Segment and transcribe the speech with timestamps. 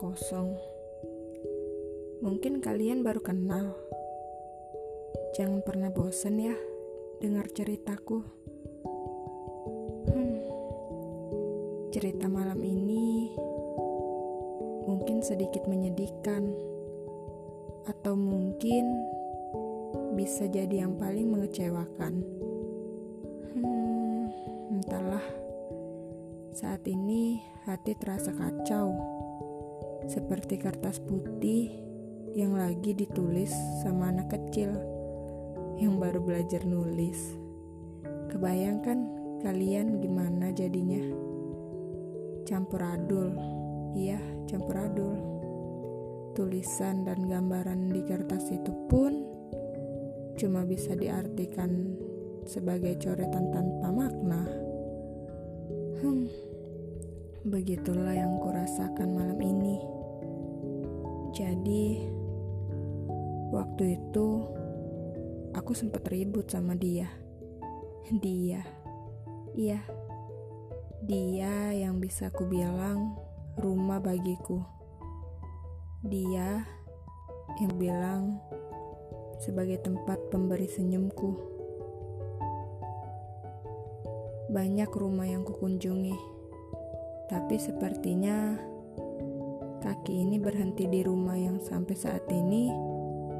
[0.00, 0.56] kosong.
[2.24, 3.76] Mungkin kalian baru kenal.
[5.36, 6.56] Jangan pernah bosan ya
[7.20, 8.24] dengar ceritaku.
[10.08, 10.40] Hmm,
[11.94, 13.30] cerita malam ini
[14.88, 16.50] mungkin sedikit menyedihkan,
[17.86, 19.06] atau mungkin
[20.18, 22.24] bisa jadi yang paling mengecewakan.
[26.60, 28.92] Saat ini hati terasa kacau,
[30.04, 31.72] seperti kertas putih
[32.36, 33.48] yang lagi ditulis
[33.80, 34.68] sama anak kecil
[35.80, 37.16] yang baru belajar nulis.
[38.28, 38.98] Kebayangkan
[39.40, 41.00] kalian gimana jadinya?
[42.44, 43.32] Campur adul,
[43.96, 45.16] iya campur adul.
[46.36, 49.16] Tulisan dan gambaran di kertas itu pun
[50.36, 51.96] cuma bisa diartikan
[52.44, 54.44] sebagai coretan tanpa makna.
[56.04, 56.49] Hmm.
[57.50, 59.82] Begitulah yang kurasakan malam ini.
[61.34, 61.98] Jadi,
[63.50, 64.46] waktu itu
[65.58, 67.10] aku sempat ribut sama dia.
[68.22, 68.62] Dia,
[69.58, 69.82] iya,
[71.02, 73.18] dia yang bisa ku bilang
[73.58, 74.62] rumah bagiku.
[76.06, 76.62] Dia
[77.58, 78.38] yang bilang
[79.42, 81.34] sebagai tempat pemberi senyumku.
[84.54, 86.38] Banyak rumah yang kukunjungi
[87.30, 88.58] tapi sepertinya
[89.78, 92.74] kaki ini berhenti di rumah yang sampai saat ini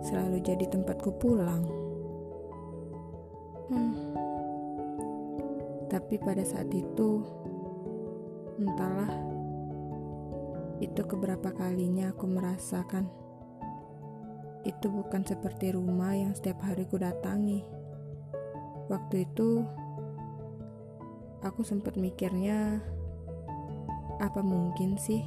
[0.00, 1.68] selalu jadi tempatku pulang.
[3.68, 3.92] Hmm.
[5.92, 7.20] Tapi pada saat itu,
[8.56, 9.12] entahlah,
[10.80, 13.04] itu keberapa kalinya aku merasakan
[14.64, 17.60] itu bukan seperti rumah yang setiap hari ku datangi.
[18.88, 19.60] Waktu itu,
[21.44, 22.80] aku sempat mikirnya
[24.22, 25.22] apa mungkin sih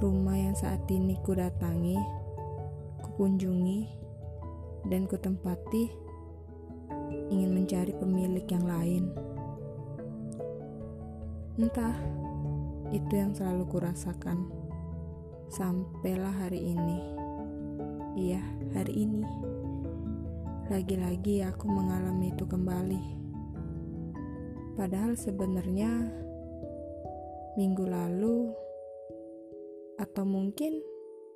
[0.00, 1.98] rumah yang saat ini ku datangi,
[3.04, 3.86] ku kunjungi,
[4.88, 5.92] dan ku tempati
[7.28, 9.04] ingin mencari pemilik yang lain?
[11.60, 11.92] Entah,
[12.90, 14.48] itu yang selalu kurasakan
[15.52, 16.98] sampailah hari ini.
[18.16, 18.42] Iya,
[18.72, 19.28] hari ini.
[20.70, 23.02] Lagi-lagi aku mengalami itu kembali.
[24.78, 26.08] Padahal sebenarnya
[27.58, 28.52] minggu lalu,
[29.98, 30.78] atau mungkin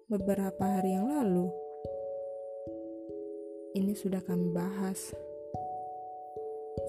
[0.07, 1.51] beberapa hari yang lalu.
[3.75, 5.11] Ini sudah kami bahas.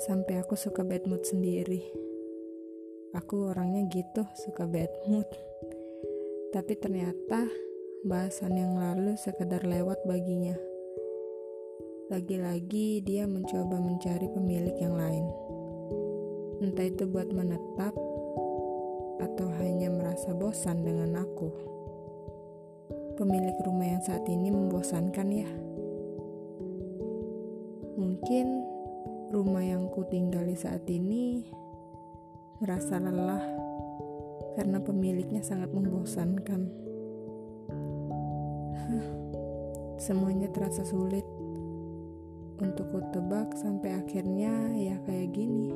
[0.05, 1.81] Sampai aku suka bad mood sendiri.
[3.15, 5.25] Aku orangnya gitu, suka bad mood.
[6.53, 7.47] Tapi ternyata
[8.05, 10.53] bahasan yang lalu sekedar lewat baginya.
[12.13, 15.25] Lagi-lagi dia mencoba mencari pemilik yang lain.
[16.61, 17.97] Entah itu buat menetap
[19.35, 21.51] atau hanya merasa bosan dengan aku?
[23.19, 25.51] Pemilik rumah yang saat ini membosankan ya.
[27.99, 28.47] Mungkin
[29.35, 31.43] rumah yang ku tinggali saat ini
[32.63, 33.43] merasa lelah
[34.55, 36.71] karena pemiliknya sangat membosankan.
[40.07, 41.27] Semuanya terasa sulit
[42.63, 45.75] untuk ku tebak sampai akhirnya ya kayak gini.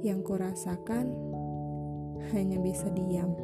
[0.00, 1.32] Yang ku rasakan
[2.30, 3.34] hanya bisa diam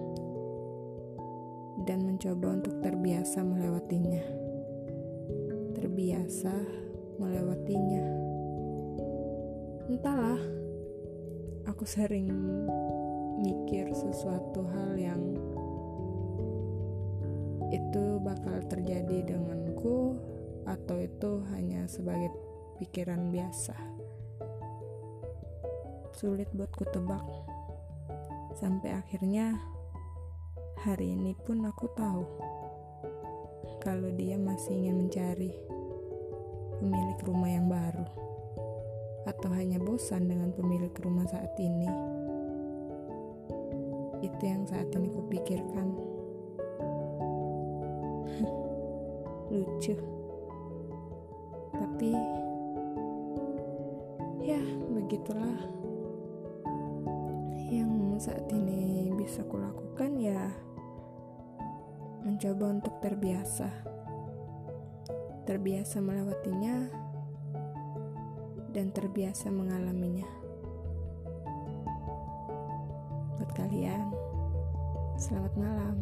[1.83, 4.25] dan mencoba untuk terbiasa melewatinya.
[5.75, 6.55] Terbiasa
[7.19, 8.07] melewatinya.
[9.89, 10.43] Entahlah,
[11.67, 12.31] aku sering
[13.43, 15.23] mikir sesuatu hal yang
[17.69, 20.17] itu bakal terjadi denganku
[20.65, 22.33] atau itu hanya sebagai
[22.81, 23.77] pikiran biasa.
[26.13, 27.25] Sulit buat ku tebak.
[28.59, 29.55] Sampai akhirnya
[30.83, 32.27] hari ini pun aku tahu
[33.79, 35.55] kalau dia masih ingin mencari
[36.83, 38.03] pemilik rumah yang baru
[39.31, 41.87] atau hanya bosan dengan pemilik rumah saat ini.
[44.27, 45.95] Itu yang saat ini kupikirkan.
[49.55, 49.95] Lucu.
[51.79, 52.11] Tapi
[54.43, 54.59] ya
[54.91, 55.79] begitulah
[58.19, 60.51] saat ini bisa kulakukan ya
[62.27, 63.71] mencoba untuk terbiasa.
[65.47, 66.91] Terbiasa melewatinya
[68.75, 70.27] dan terbiasa mengalaminya.
[73.39, 74.11] Buat kalian
[75.15, 75.97] selamat malam